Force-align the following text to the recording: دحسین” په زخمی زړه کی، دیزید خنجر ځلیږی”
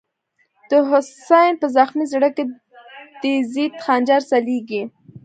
دحسین” 0.69 1.53
په 1.61 1.67
زخمی 1.75 2.05
زړه 2.13 2.29
کی، 2.35 2.43
دیزید 3.21 3.73
خنجر 3.83 4.21
ځلیږی” 4.31 4.83